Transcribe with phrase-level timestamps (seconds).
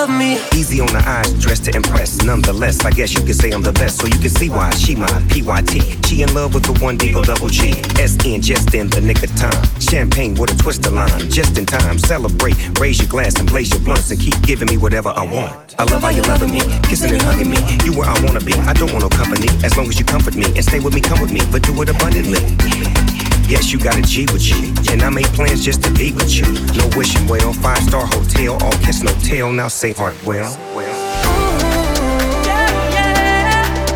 [0.00, 0.40] love me.
[0.56, 2.22] Easy on the eyes, dressed to impress.
[2.24, 4.94] Nonetheless, I guess you could say I'm the best, so you can see why she
[4.96, 6.06] my PYT.
[6.06, 7.72] She in love with the one Deagle double G.
[8.00, 9.62] SN just in the nick of time.
[9.78, 11.98] Champagne with a twist of lime, just in time.
[11.98, 15.74] Celebrate, raise your glass and blaze your blunts and keep giving me whatever I want.
[15.78, 17.60] I love how you're loving me, kissing and hugging me.
[17.84, 18.54] You where I wanna be.
[18.54, 21.02] I don't want no company as long as you comfort me and stay with me,
[21.02, 23.09] come with me, but do it abundantly.
[23.50, 24.72] Yes, you got a G with you.
[24.92, 26.46] And I made plans just to be with you.
[26.78, 29.50] No wishing well, five star hotel, all kiss, no tell.
[29.52, 30.56] Now say heart well.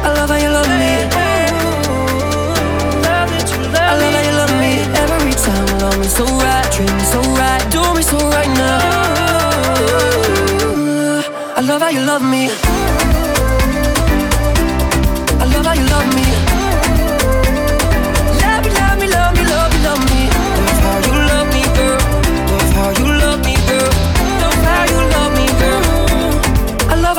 [0.03, 1.07] I love how you love me.
[3.79, 4.73] I love how you love me.
[4.99, 8.81] Every time love me so right, treat me so right, do me so right now.
[11.57, 12.74] I love how you love me.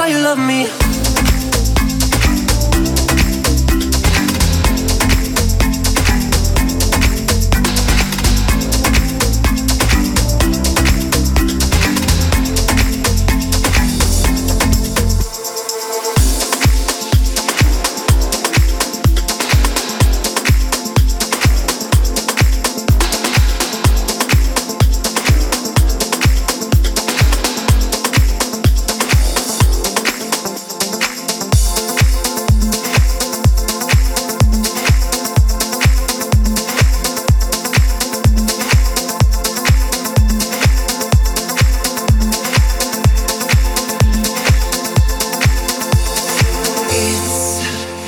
[0.05, 0.84] why you love me.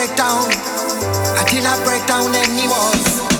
[0.00, 3.39] Break down, until I break down any walls.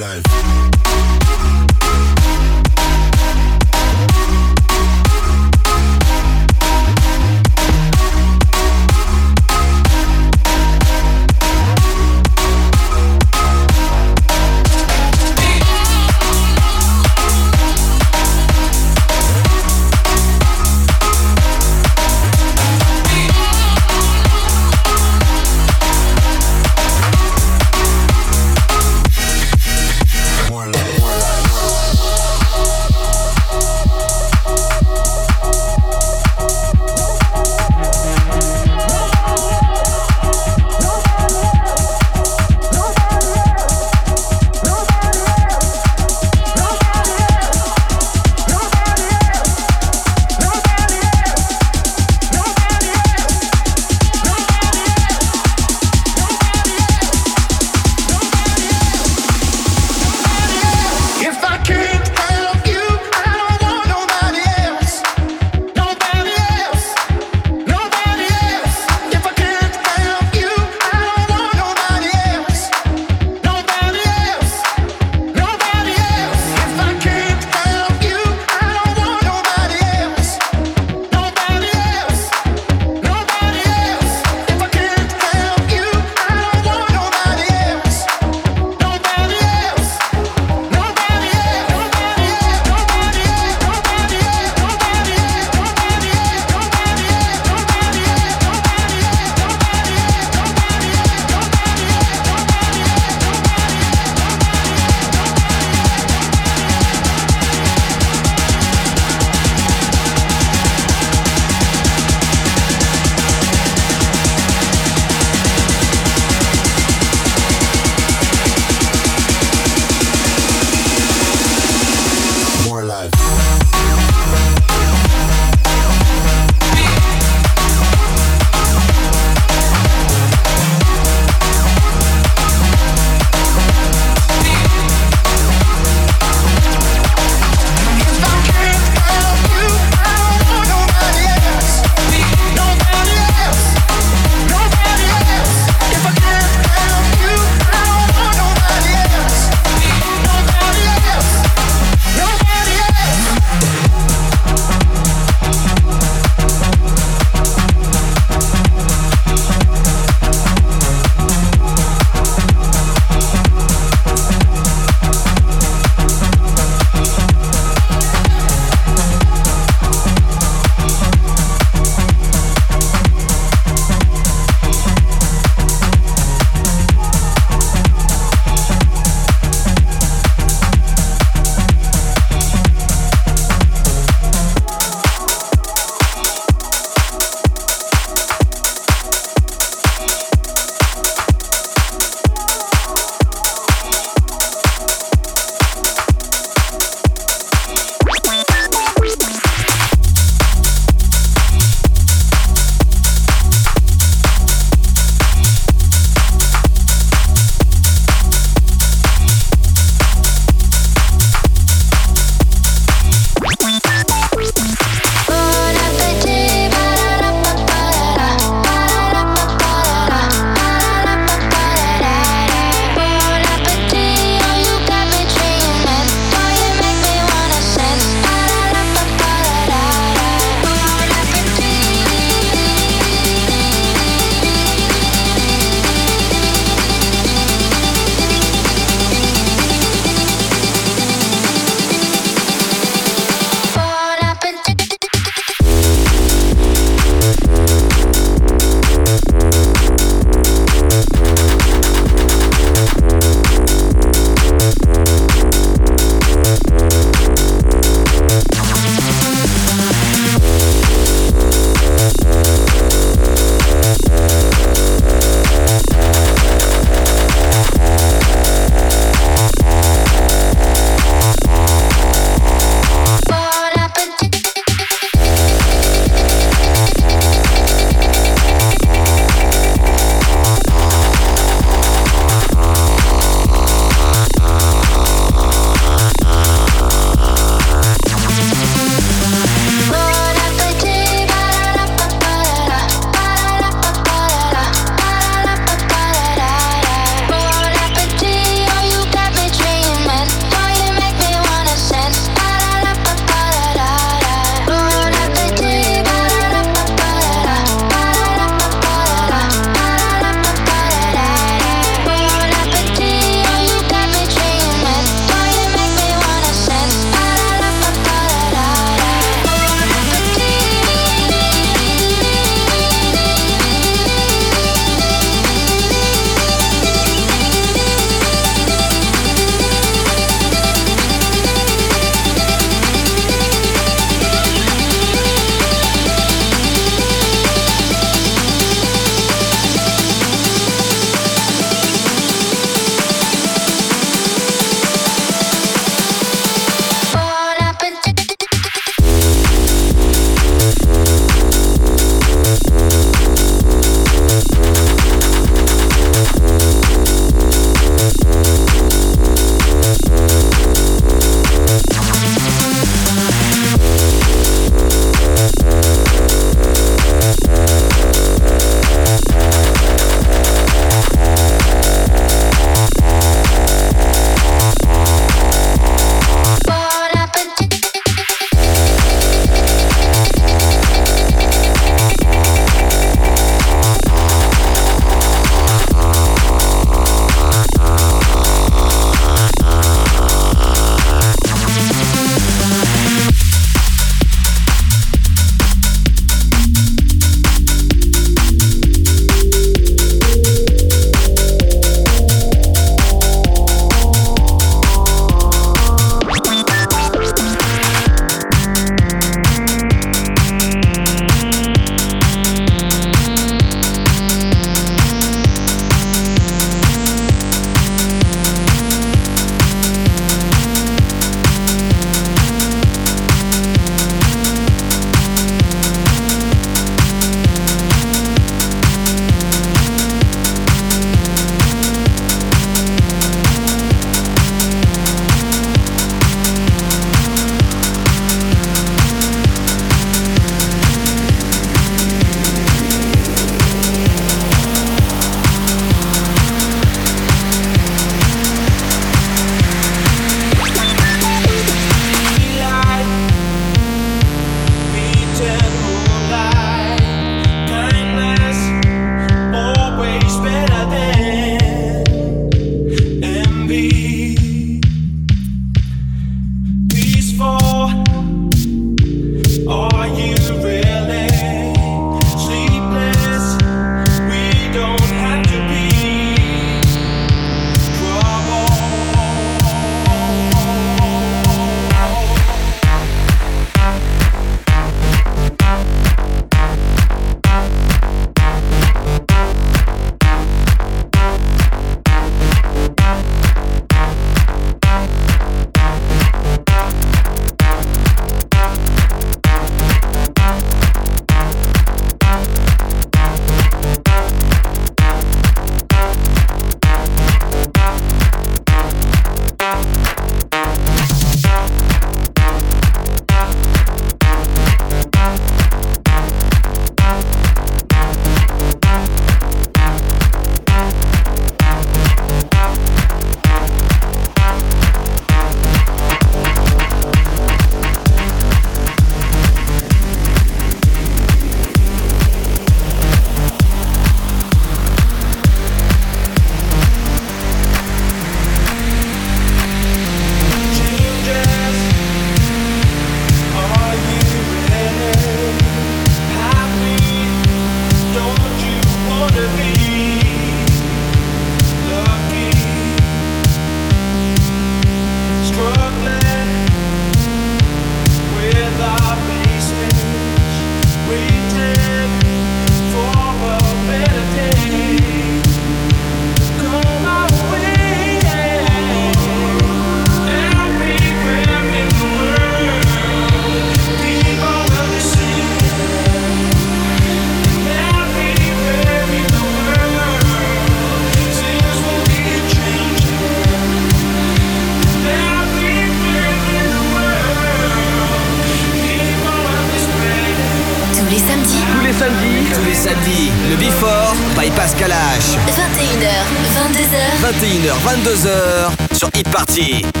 [598.01, 598.11] 22h.
[598.11, 600.00] 21h, 22h sur Hit Party.